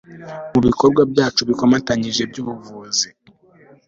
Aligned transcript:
mu 0.53 0.59
bikorwa 0.67 1.01
byacu 1.11 1.41
bikomatanyije 1.49 2.21
by'ubuvuzi 2.29 3.07